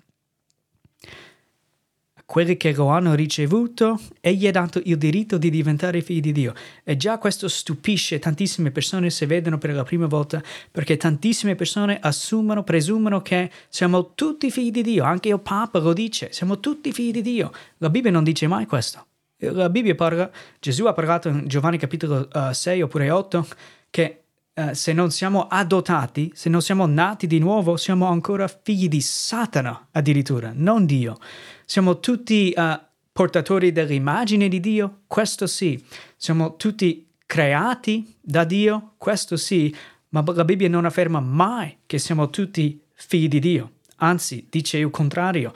quelli 2.28 2.58
che 2.58 2.74
lo 2.74 2.88
hanno 2.88 3.14
ricevuto, 3.14 3.98
egli 4.20 4.46
ha 4.46 4.50
dato 4.50 4.82
il 4.84 4.98
diritto 4.98 5.38
di 5.38 5.48
diventare 5.48 6.02
figli 6.02 6.20
di 6.20 6.32
Dio. 6.32 6.52
E 6.84 6.94
già 6.94 7.16
questo 7.16 7.48
stupisce 7.48 8.18
tantissime 8.18 8.70
persone 8.70 9.08
se 9.08 9.24
vedono 9.24 9.56
per 9.56 9.72
la 9.72 9.82
prima 9.82 10.04
volta, 10.04 10.42
perché 10.70 10.98
tantissime 10.98 11.54
persone 11.54 11.98
assumono, 11.98 12.64
presumono 12.64 13.22
che 13.22 13.50
siamo 13.70 14.12
tutti 14.12 14.50
figli 14.50 14.70
di 14.70 14.82
Dio, 14.82 15.04
anche 15.04 15.30
il 15.30 15.40
Papa 15.40 15.78
lo 15.78 15.94
dice, 15.94 16.30
siamo 16.30 16.60
tutti 16.60 16.92
figli 16.92 17.12
di 17.12 17.22
Dio. 17.22 17.50
La 17.78 17.88
Bibbia 17.88 18.10
non 18.10 18.24
dice 18.24 18.46
mai 18.46 18.66
questo. 18.66 19.06
La 19.38 19.70
Bibbia 19.70 19.94
parla, 19.94 20.30
Gesù 20.60 20.84
ha 20.84 20.92
parlato 20.92 21.30
in 21.30 21.46
Giovanni 21.46 21.78
capitolo 21.78 22.28
uh, 22.30 22.48
eh, 22.50 22.52
6 22.52 22.82
oppure 22.82 23.08
8, 23.08 23.46
che 23.88 24.24
Uh, 24.58 24.72
se 24.72 24.92
non 24.92 25.12
siamo 25.12 25.46
adottati, 25.46 26.32
se 26.34 26.48
non 26.48 26.60
siamo 26.60 26.84
nati 26.84 27.28
di 27.28 27.38
nuovo, 27.38 27.76
siamo 27.76 28.06
ancora 28.06 28.48
figli 28.48 28.88
di 28.88 29.00
Satana 29.00 29.86
addirittura, 29.92 30.50
non 30.52 30.84
Dio. 30.84 31.16
Siamo 31.64 32.00
tutti 32.00 32.52
uh, 32.56 32.76
portatori 33.12 33.70
dell'immagine 33.70 34.48
di 34.48 34.58
Dio? 34.58 35.02
Questo 35.06 35.46
sì. 35.46 35.80
Siamo 36.16 36.56
tutti 36.56 37.08
creati 37.24 38.16
da 38.20 38.42
Dio? 38.42 38.94
Questo 38.98 39.36
sì. 39.36 39.72
Ma 40.08 40.24
la 40.26 40.44
Bibbia 40.44 40.68
non 40.68 40.86
afferma 40.86 41.20
mai 41.20 41.78
che 41.86 41.98
siamo 41.98 42.28
tutti 42.28 42.82
figli 42.94 43.28
di 43.28 43.38
Dio. 43.38 43.74
Anzi, 43.98 44.48
dice 44.50 44.78
il 44.78 44.90
contrario. 44.90 45.52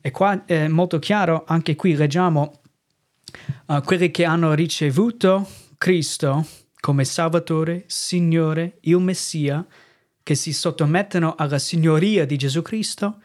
E 0.00 0.10
qua 0.10 0.46
è 0.46 0.68
molto 0.68 0.98
chiaro, 0.98 1.44
anche 1.46 1.76
qui 1.76 1.94
leggiamo 1.94 2.60
uh, 3.66 3.82
quelli 3.82 4.10
che 4.10 4.24
hanno 4.24 4.54
ricevuto 4.54 5.46
Cristo 5.76 6.46
come 6.80 7.04
Salvatore, 7.04 7.84
Signore, 7.86 8.78
il 8.82 8.98
Messia, 8.98 9.66
che 10.22 10.34
si 10.34 10.52
sottomettono 10.52 11.34
alla 11.36 11.58
signoria 11.58 12.26
di 12.26 12.36
Gesù 12.36 12.62
Cristo, 12.62 13.20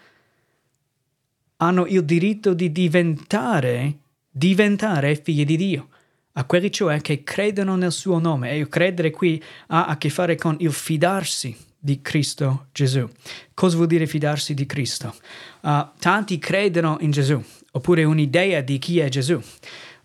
hanno 1.58 1.86
il 1.86 2.04
diritto 2.04 2.54
di 2.54 2.72
diventare, 2.72 3.98
diventare 4.30 5.16
figli 5.16 5.46
di 5.46 5.58
Dio, 5.58 5.90
a 6.34 6.46
quelli 6.46 6.72
cioè 6.72 7.02
che 7.02 7.24
credono 7.24 7.76
nel 7.76 7.92
suo 7.92 8.20
nome. 8.20 8.52
E 8.52 8.58
il 8.58 8.70
credere 8.70 9.12
qui 9.12 9.42
ha 9.68 9.86
a 9.86 9.98
che 9.98 10.10
fare 10.10 10.36
con 10.36 10.56
il 10.60 10.72
fidarsi 10.72 11.56
di 11.78 12.02
Cristo 12.02 12.68
Gesù. 12.72 13.08
Cosa 13.54 13.76
vuol 13.76 13.88
dire 13.88 14.08
fidarsi 14.08 14.54
di 14.54 14.66
Cristo? 14.66 15.14
Uh, 15.62 15.88
tanti 16.00 16.40
credono 16.40 16.98
in 17.02 17.12
Gesù, 17.12 17.42
oppure 17.72 18.04
un'idea 18.06 18.62
di 18.62 18.80
chi 18.80 19.00
è 19.00 19.10
Gesù, 19.10 19.40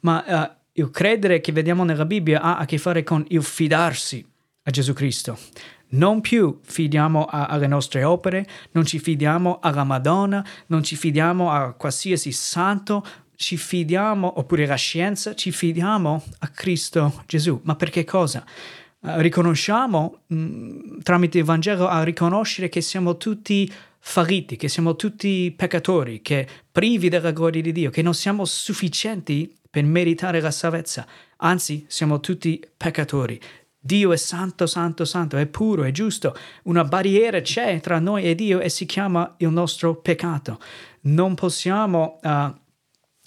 ma 0.00 0.25
uh, 0.26 0.58
il 0.79 0.91
credere 0.91 1.41
che 1.41 1.53
vediamo 1.53 1.85
nella 1.85 2.07
Bibbia 2.07 2.41
ha 2.41 2.57
a 2.57 2.65
che 2.65 2.79
fare 2.79 3.03
con 3.03 3.25
il 3.29 3.43
fidarsi 3.43 4.25
a 4.63 4.71
Gesù 4.71 4.93
Cristo. 4.93 5.39
Non 5.91 6.21
più 6.21 6.61
fidiamo 6.63 7.25
a, 7.25 7.47
alle 7.47 7.67
nostre 7.67 8.05
opere, 8.05 8.47
non 8.73 8.85
ci 8.85 8.99
fidiamo 8.99 9.59
alla 9.61 9.85
Madonna, 9.85 10.45
non 10.67 10.83
ci 10.83 10.97
fidiamo 10.97 11.51
a 11.51 11.73
qualsiasi 11.73 12.31
santo, 12.31 13.05
ci 13.35 13.57
fidiamo, 13.57 14.39
oppure 14.39 14.67
la 14.67 14.75
scienza, 14.75 15.35
ci 15.35 15.51
fidiamo 15.51 16.23
a 16.41 16.49
Cristo 16.49 17.23
Gesù. 17.27 17.61
Ma 17.65 17.75
per 17.77 17.91
che 17.91 18.05
cosa? 18.05 18.45
Uh, 19.01 19.21
riconosciamo 19.21 20.23
mh, 20.27 20.37
mm, 20.37 20.99
tramite 21.03 21.39
il 21.39 21.45
Vangelo 21.45 21.87
a 21.87 22.03
riconoscere 22.03 22.69
che 22.69 22.81
siamo 22.81 23.17
tutti 23.17 23.71
falliti, 24.01 24.57
che 24.57 24.69
siamo 24.69 24.97
tutti 24.97 25.53
peccatori, 25.57 26.21
che 26.21 26.47
privi 26.71 27.09
della 27.09 27.31
gloria 27.31 27.63
di 27.63 27.73
Dio, 27.73 27.91
che 27.91 28.03
non 28.03 28.15
siamo 28.15 28.45
sufficienti 28.45 29.55
per 29.71 29.85
meritare 29.85 30.41
la 30.41 30.51
salvezza, 30.51 31.07
anzi 31.39 31.85
siamo 31.89 32.21
tutti 32.21 32.63
peccatori. 32.77 33.41
Dio 33.81 34.13
è 34.13 34.17
santo, 34.17 34.67
santo, 34.67 35.05
santo, 35.05 35.37
è 35.37 35.47
puro, 35.47 35.85
è 35.85 35.91
giusto. 35.93 36.37
Una 36.65 36.85
barriera 36.85 37.41
c'è 37.41 37.81
tra 37.81 37.99
noi 37.99 38.25
e 38.25 38.35
Dio 38.35 38.61
e 38.61 38.69
si 38.69 38.87
chiama 38.87 39.35
il 39.39 39.49
nostro 39.49 39.95
peccato. 39.97 40.59
Non 41.03 41.35
possiamo 41.35 42.19
uh, 42.23 42.53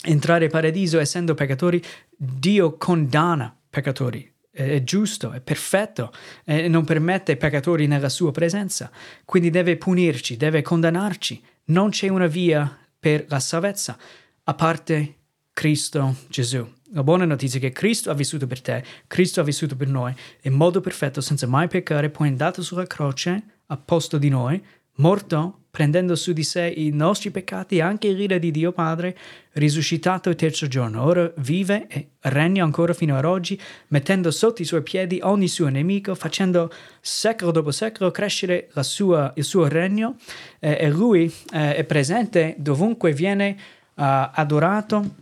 entrare 0.03 0.45
in 0.45 0.51
paradiso 0.51 1.00
essendo 1.00 1.33
peccatori. 1.33 1.81
Dio 2.15 2.77
condanna 2.77 3.55
peccatori. 3.69 4.29
È 4.51 4.83
giusto, 4.83 5.31
è 5.31 5.39
perfetto 5.39 6.12
e 6.43 6.67
non 6.67 6.83
permette 6.83 7.38
peccatori 7.38 7.88
nella 7.88 8.10
sua 8.10 8.31
presenza. 8.31 8.91
Quindi 9.24 9.50
deve 9.50 9.77
punirci, 9.77 10.36
deve 10.36 10.62
condannarci. 10.62 11.41
Non 11.65 11.89
c'è 11.89 12.10
una 12.10 12.27
via 12.27 12.77
per 13.00 13.25
la 13.29 13.39
salvezza 13.39 13.98
a 14.43 14.53
parte 14.53 15.20
Cristo 15.61 16.15
Gesù. 16.27 16.67
La 16.93 17.03
buona 17.03 17.23
notizia 17.23 17.59
è 17.59 17.61
che 17.61 17.71
Cristo 17.71 18.09
ha 18.09 18.15
vissuto 18.15 18.47
per 18.47 18.61
te, 18.61 18.83
Cristo 19.05 19.41
ha 19.41 19.43
vissuto 19.43 19.75
per 19.75 19.87
noi, 19.87 20.11
in 20.41 20.53
modo 20.53 20.81
perfetto, 20.81 21.21
senza 21.21 21.45
mai 21.45 21.67
peccare, 21.67 22.09
poi 22.09 22.29
è 22.29 22.31
andato 22.31 22.63
sulla 22.63 22.87
croce 22.87 23.43
a 23.67 23.77
posto 23.77 24.17
di 24.17 24.27
noi, 24.29 24.59
morto, 24.95 25.65
prendendo 25.69 26.15
su 26.15 26.33
di 26.33 26.41
sé 26.41 26.65
i 26.65 26.89
nostri 26.89 27.29
peccati 27.29 27.75
e 27.75 27.81
anche 27.81 28.11
l'ira 28.11 28.39
di 28.39 28.49
Dio 28.49 28.71
Padre, 28.71 29.15
risuscitato 29.51 30.29
il 30.29 30.35
terzo 30.35 30.65
giorno. 30.65 31.03
Ora 31.03 31.31
vive 31.37 31.85
e 31.87 32.07
regna 32.21 32.63
ancora 32.63 32.93
fino 32.93 33.15
ad 33.15 33.25
oggi, 33.25 33.61
mettendo 33.89 34.31
sotto 34.31 34.63
i 34.63 34.65
suoi 34.65 34.81
piedi 34.81 35.19
ogni 35.21 35.47
suo 35.47 35.67
nemico, 35.67 36.15
facendo 36.15 36.71
secolo 37.01 37.51
dopo 37.51 37.69
secolo 37.69 38.09
crescere 38.09 38.69
sua, 38.79 39.31
il 39.35 39.43
suo 39.43 39.67
regno 39.67 40.15
eh, 40.57 40.75
e 40.79 40.89
lui 40.89 41.31
eh, 41.53 41.75
è 41.75 41.83
presente 41.83 42.55
dovunque 42.57 43.13
viene 43.13 43.55
uh, 43.93 44.03
adorato 44.33 45.20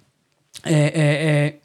è, 0.61 0.91
è, 0.91 1.19
è 1.19 1.59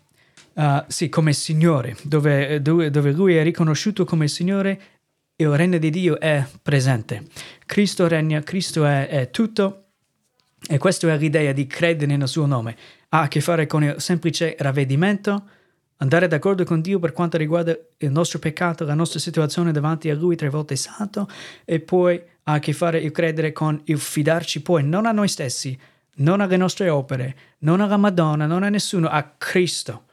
uh, 0.55 0.85
sì, 0.87 1.09
come 1.09 1.33
Signore, 1.33 1.97
dove, 2.03 2.61
dove, 2.63 3.13
Lui 3.13 3.37
è 3.37 3.43
riconosciuto 3.43 4.05
come 4.05 4.29
Signore, 4.29 4.81
il 5.37 5.49
regno 5.49 5.79
di 5.79 5.91
Dio 5.91 6.19
è 6.21 6.45
presente. 6.63 7.25
Cristo 7.67 8.07
regna, 8.07 8.41
Cristo 8.43 8.85
è, 8.85 9.09
è 9.09 9.31
tutto 9.31 9.85
e 10.67 10.79
questa 10.79 11.13
è 11.13 11.19
l'idea 11.19 11.53
di 11.53 11.67
credere 11.67 12.17
nel 12.17 12.29
suo 12.29 12.47
nome. 12.47 12.77
Ha 13.11 13.23
a 13.23 13.29
che 13.29 13.41
fare 13.41 13.67
con 13.67 13.83
il 13.83 13.97
semplice 13.99 14.57
ravvedimento, 14.59 15.49
andare 15.99 16.29
d'accordo 16.29 16.65
con 16.65 16.81
Dio 16.81 16.99
per 16.99 17.13
quanto 17.13 17.37
riguarda 17.37 17.77
il 17.99 18.11
nostro 18.11 18.39
peccato, 18.39 18.85
la 18.85 18.95
nostra 18.95 19.19
situazione 19.19 19.73
davanti 19.73 20.09
a 20.11 20.15
Lui 20.15 20.37
tre 20.37 20.49
volte 20.49 20.77
santo 20.77 21.29
e 21.65 21.81
poi 21.81 22.21
ha 22.45 22.53
a 22.53 22.59
che 22.59 22.73
fare 22.73 22.99
il 22.99 23.11
credere 23.11 23.53
con 23.53 23.81
il 23.85 23.99
fidarci 23.99 24.63
poi 24.63 24.85
non 24.85 25.07
a 25.07 25.13
noi 25.13 25.29
stessi, 25.29 25.79
non 26.17 26.41
alle 26.41 26.57
nostre 26.57 26.89
opere, 26.89 27.37
non 27.59 27.81
alla 27.81 27.97
Madonna, 27.97 28.47
non 28.47 28.63
a 28.63 28.69
nessuno, 28.69 29.09
a 29.09 29.23
Cristo 29.37 30.05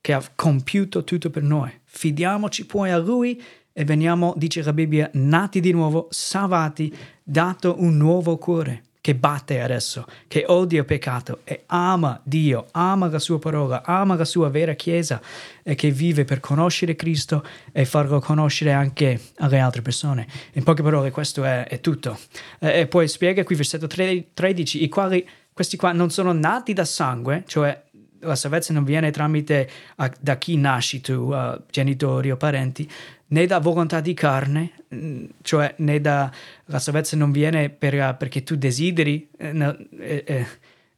che 0.00 0.12
ha 0.12 0.22
compiuto 0.34 1.04
tutto 1.04 1.30
per 1.30 1.42
noi. 1.42 1.72
Fidiamoci 1.84 2.66
poi 2.66 2.90
a 2.90 2.98
Lui 2.98 3.40
e 3.72 3.84
veniamo, 3.84 4.34
dice 4.36 4.62
la 4.62 4.72
Bibbia, 4.72 5.10
nati 5.14 5.60
di 5.60 5.72
nuovo, 5.72 6.08
salvati, 6.10 6.94
dato 7.22 7.76
un 7.78 7.96
nuovo 7.96 8.36
cuore 8.36 8.82
che 9.02 9.16
batte 9.16 9.60
adesso, 9.60 10.06
che 10.28 10.44
odia 10.46 10.84
peccato 10.84 11.40
e 11.42 11.64
ama 11.66 12.20
Dio, 12.22 12.68
ama 12.70 13.08
la 13.08 13.18
sua 13.18 13.40
parola, 13.40 13.82
ama 13.84 14.14
la 14.14 14.24
sua 14.24 14.48
vera 14.48 14.74
Chiesa 14.74 15.20
e 15.64 15.74
che 15.74 15.90
vive 15.90 16.24
per 16.24 16.38
conoscere 16.38 16.94
Cristo 16.94 17.44
e 17.72 17.84
farlo 17.84 18.20
conoscere 18.20 18.72
anche 18.72 19.20
alle 19.38 19.58
altre 19.58 19.82
persone. 19.82 20.28
In 20.52 20.62
poche 20.62 20.84
parole 20.84 21.10
questo 21.10 21.42
è, 21.42 21.66
è 21.66 21.80
tutto. 21.80 22.16
E, 22.60 22.80
e, 22.80 22.86
poi 22.86 23.08
spiega 23.08 23.42
qui 23.42 23.56
versetto 23.56 23.88
13, 23.88 24.84
i 24.84 24.88
quali 24.88 25.28
questi 25.52 25.76
qua 25.76 25.90
non 25.90 26.10
sono 26.10 26.32
nati 26.32 26.72
da 26.72 26.84
sangue, 26.84 27.42
cioè 27.46 27.82
la 28.22 28.34
salvezza 28.34 28.72
non 28.72 28.84
viene 28.84 29.10
tramite 29.10 29.70
uh, 29.96 30.06
da 30.20 30.36
chi 30.36 30.56
nasci 30.56 31.00
tu, 31.00 31.34
genitori 31.70 32.30
o 32.30 32.36
parenti, 32.36 32.88
né 33.32 33.46
da 33.46 33.58
volontà 33.58 34.00
di 34.00 34.14
carne, 34.14 34.72
mm, 34.94 35.24
cioè 35.42 35.74
né 35.78 36.00
da 36.00 36.30
la 36.66 36.78
salvezza 36.78 37.16
non 37.16 37.32
viene 37.32 37.70
per, 37.70 38.16
perché 38.16 38.42
tu 38.42 38.56
desideri 38.56 39.28
eh, 39.36 39.76
eh, 39.98 40.24
eh, 40.26 40.46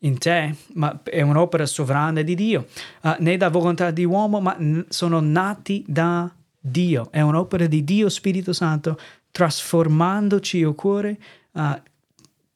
in 0.00 0.18
te, 0.18 0.54
ma 0.74 1.00
è 1.02 1.22
un'opera 1.22 1.64
sovrana 1.64 2.22
di 2.22 2.34
Dio, 2.34 2.66
uh, 3.02 3.14
né 3.18 3.36
da 3.36 3.48
volontà 3.48 3.90
di 3.90 4.04
uomo, 4.04 4.40
ma 4.40 4.54
n- 4.58 4.84
sono 4.88 5.20
nati 5.20 5.82
da 5.86 6.30
Dio, 6.60 7.08
è 7.10 7.20
un'opera 7.20 7.66
di 7.66 7.82
Dio 7.84 8.08
Spirito 8.08 8.52
Santo, 8.52 8.98
trasformandoci 9.30 10.58
il 10.58 10.74
cuore, 10.74 11.18
uh, 11.52 11.80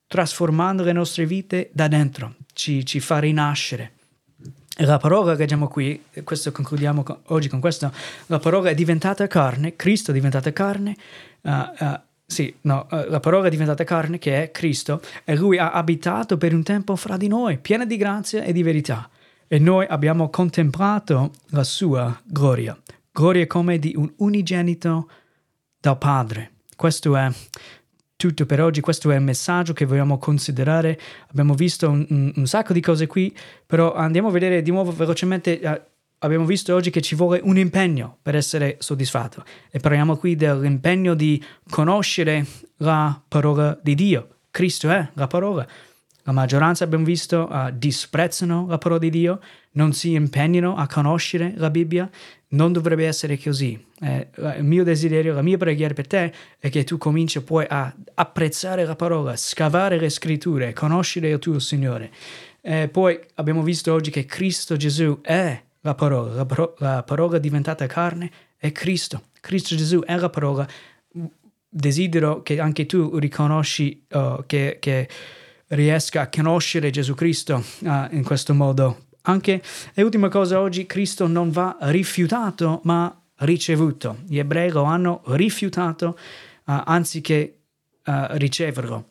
trasformando 0.06 0.82
le 0.82 0.92
nostre 0.92 1.24
vite 1.24 1.70
da 1.72 1.88
dentro, 1.88 2.34
ci, 2.52 2.84
ci 2.84 3.00
fa 3.00 3.18
rinascere. 3.18 3.92
La 4.82 4.98
parola 4.98 5.32
che 5.32 5.38
leggiamo 5.38 5.66
qui, 5.66 6.04
e 6.12 6.22
questo 6.22 6.52
concludiamo 6.52 7.02
con, 7.02 7.18
oggi 7.26 7.48
con 7.48 7.58
questo, 7.58 7.92
la 8.26 8.38
parola 8.38 8.70
è 8.70 8.74
diventata 8.74 9.26
carne, 9.26 9.74
Cristo 9.74 10.12
è 10.12 10.14
diventata 10.14 10.52
carne, 10.52 10.96
uh, 11.40 11.50
uh, 11.50 12.00
sì, 12.24 12.54
no, 12.60 12.86
uh, 12.88 13.08
la 13.08 13.18
parola 13.18 13.48
è 13.48 13.50
diventata 13.50 13.82
carne 13.82 14.18
che 14.18 14.40
è 14.40 14.50
Cristo 14.52 15.00
e 15.24 15.34
lui 15.34 15.58
ha 15.58 15.72
abitato 15.72 16.38
per 16.38 16.54
un 16.54 16.62
tempo 16.62 16.94
fra 16.94 17.16
di 17.16 17.26
noi, 17.26 17.58
piena 17.58 17.84
di 17.84 17.96
grazia 17.96 18.44
e 18.44 18.52
di 18.52 18.62
verità. 18.62 19.10
e 19.48 19.58
noi 19.58 19.86
abbiamo 19.88 20.28
contemplato 20.28 21.32
la 21.48 21.64
sua 21.64 22.20
gloria, 22.22 22.78
gloria 23.10 23.46
come 23.46 23.78
di 23.78 23.94
un 23.96 24.12
unigenito 24.18 25.08
dal 25.80 25.96
Padre. 25.96 26.52
Questo 26.76 27.16
è 27.16 27.32
tutto 28.18 28.46
per 28.46 28.60
oggi, 28.60 28.80
questo 28.80 29.12
è 29.12 29.14
il 29.14 29.22
messaggio 29.22 29.72
che 29.72 29.84
vogliamo 29.84 30.18
considerare. 30.18 30.98
Abbiamo 31.30 31.54
visto 31.54 31.88
un, 31.88 32.04
un, 32.10 32.32
un 32.34 32.46
sacco 32.46 32.72
di 32.72 32.80
cose 32.80 33.06
qui, 33.06 33.32
però 33.64 33.94
andiamo 33.94 34.26
a 34.26 34.32
vedere 34.32 34.60
di 34.60 34.72
nuovo 34.72 34.90
velocemente. 34.90 35.60
Uh, 35.62 35.80
abbiamo 36.18 36.44
visto 36.44 36.74
oggi 36.74 36.90
che 36.90 37.00
ci 37.00 37.14
vuole 37.14 37.38
un 37.44 37.56
impegno 37.56 38.18
per 38.20 38.34
essere 38.34 38.74
soddisfatto 38.80 39.44
e 39.70 39.78
parliamo 39.78 40.16
qui 40.16 40.34
dell'impegno 40.34 41.14
di 41.14 41.40
conoscere 41.70 42.44
la 42.78 43.18
parola 43.28 43.78
di 43.80 43.94
Dio. 43.94 44.28
Cristo 44.50 44.90
è 44.90 45.10
la 45.12 45.28
parola. 45.28 45.64
La 46.28 46.34
maggioranza, 46.34 46.84
abbiamo 46.84 47.06
visto, 47.06 47.48
uh, 47.50 47.70
disprezzano 47.72 48.66
la 48.68 48.76
parola 48.76 49.00
di 49.00 49.08
Dio, 49.08 49.40
non 49.72 49.94
si 49.94 50.12
impegnano 50.12 50.76
a 50.76 50.86
conoscere 50.86 51.54
la 51.56 51.70
Bibbia. 51.70 52.08
Non 52.48 52.70
dovrebbe 52.70 53.06
essere 53.06 53.38
così. 53.38 53.82
Eh, 54.00 54.28
il 54.58 54.64
mio 54.64 54.84
desiderio, 54.84 55.32
la 55.32 55.40
mia 55.40 55.56
preghiera 55.56 55.94
per 55.94 56.06
te 56.06 56.32
è 56.58 56.68
che 56.68 56.84
tu 56.84 56.98
cominci 56.98 57.42
poi 57.42 57.64
a 57.66 57.94
apprezzare 58.14 58.84
la 58.84 58.94
parola, 58.94 59.36
scavare 59.36 59.98
le 59.98 60.10
scritture, 60.10 60.74
conoscere 60.74 61.30
il 61.30 61.38
tuo 61.38 61.58
Signore. 61.58 62.10
Eh, 62.60 62.88
poi 62.88 63.18
abbiamo 63.36 63.62
visto 63.62 63.94
oggi 63.94 64.10
che 64.10 64.26
Cristo 64.26 64.76
Gesù 64.76 65.20
è 65.22 65.62
la 65.80 65.94
parola, 65.94 66.34
la, 66.34 66.44
paro- 66.44 66.74
la 66.78 67.02
parola 67.04 67.38
diventata 67.38 67.86
carne 67.86 68.30
è 68.58 68.70
Cristo. 68.70 69.22
Cristo 69.40 69.74
Gesù 69.76 70.00
è 70.00 70.14
la 70.16 70.28
parola. 70.28 70.68
Desidero 71.70 72.42
che 72.42 72.60
anche 72.60 72.84
tu 72.84 73.16
riconosci 73.16 74.04
uh, 74.10 74.42
che, 74.46 74.76
che 74.78 75.08
riesca 75.68 76.22
a 76.22 76.28
conoscere 76.28 76.90
Gesù 76.90 77.14
Cristo 77.14 77.62
uh, 77.80 78.06
in 78.10 78.22
questo 78.24 78.54
modo. 78.54 79.06
Anche, 79.22 79.62
e 79.92 80.02
ultima 80.02 80.28
cosa 80.28 80.60
oggi, 80.60 80.86
Cristo 80.86 81.26
non 81.26 81.50
va 81.50 81.76
rifiutato 81.80 82.80
ma 82.84 83.14
ricevuto. 83.38 84.18
Gli 84.26 84.38
ebrei 84.38 84.70
lo 84.70 84.84
hanno 84.84 85.22
rifiutato 85.26 86.18
uh, 86.64 86.82
anziché 86.84 87.58
uh, 88.04 88.12
riceverlo. 88.30 89.06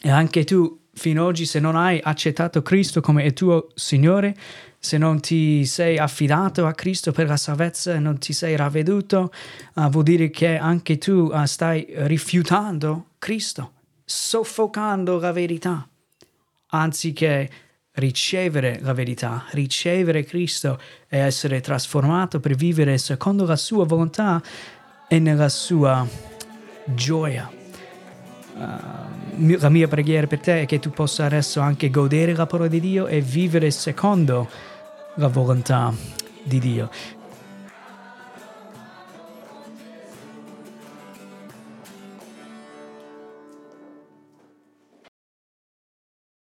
E 0.00 0.10
anche 0.10 0.44
tu, 0.44 0.86
fino 0.92 1.22
ad 1.22 1.28
oggi, 1.28 1.46
se 1.46 1.60
non 1.60 1.76
hai 1.76 1.98
accettato 2.02 2.62
Cristo 2.62 3.00
come 3.00 3.32
tuo 3.32 3.68
Signore, 3.74 4.36
se 4.78 4.98
non 4.98 5.20
ti 5.20 5.64
sei 5.64 5.98
affidato 5.98 6.66
a 6.66 6.72
Cristo 6.72 7.10
per 7.10 7.26
la 7.26 7.36
salvezza 7.36 7.94
e 7.94 7.98
non 7.98 8.18
ti 8.18 8.32
sei 8.32 8.54
ravveduto, 8.54 9.32
uh, 9.74 9.88
vuol 9.88 10.04
dire 10.04 10.30
che 10.30 10.56
anche 10.58 10.98
tu 10.98 11.32
stai 11.46 11.86
rifiutando 11.88 13.06
Cristo 13.18 13.72
soffocando 14.10 15.18
la 15.20 15.32
verità, 15.32 15.86
anziché 16.68 17.50
ricevere 17.92 18.78
la 18.80 18.94
verità, 18.94 19.44
ricevere 19.50 20.24
Cristo 20.24 20.80
e 21.08 21.18
essere 21.18 21.60
trasformato 21.60 22.40
per 22.40 22.54
vivere 22.54 22.96
secondo 22.96 23.44
la 23.44 23.56
sua 23.56 23.84
volontà 23.84 24.42
e 25.08 25.18
nella 25.18 25.50
sua 25.50 26.08
gioia. 26.86 27.50
Uh, 28.54 29.58
la 29.58 29.68
mia 29.68 29.88
preghiera 29.88 30.26
per 30.26 30.40
te 30.40 30.62
è 30.62 30.66
che 30.66 30.78
tu 30.78 30.90
possa 30.90 31.26
adesso 31.26 31.60
anche 31.60 31.90
godere 31.90 32.34
la 32.34 32.46
parola 32.46 32.68
di 32.68 32.80
Dio 32.80 33.08
e 33.08 33.20
vivere 33.20 33.70
secondo 33.70 34.48
la 35.16 35.28
volontà 35.28 35.92
di 36.42 36.58
Dio. 36.58 36.88